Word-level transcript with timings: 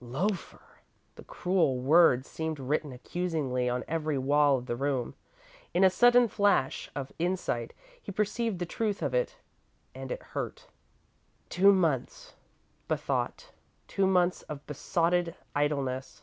"Loafer!" 0.00 0.82
The 1.16 1.24
cruel 1.24 1.80
word 1.80 2.24
seemed 2.24 2.60
written 2.60 2.92
accusingly 2.92 3.68
on 3.68 3.82
every 3.88 4.16
wall 4.16 4.56
of 4.56 4.66
the 4.66 4.76
room. 4.76 5.16
In 5.74 5.82
a 5.82 5.90
sudden 5.90 6.28
flash 6.28 6.88
of 6.94 7.10
insight 7.18 7.74
he 8.00 8.12
perceived 8.12 8.60
the 8.60 8.66
truth 8.66 9.02
of 9.02 9.14
it 9.14 9.38
and 9.92 10.12
it 10.12 10.22
hurt. 10.22 10.68
"Two 11.48 11.72
months," 11.72 12.36
bethought; 12.86 13.50
"two 13.88 14.06
months 14.06 14.42
of 14.42 14.64
besotted 14.68 15.34
idleness. 15.56 16.22